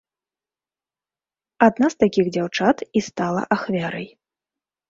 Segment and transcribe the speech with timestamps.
[1.67, 4.07] Адна з такіх дзяўчат і стала ахвярай.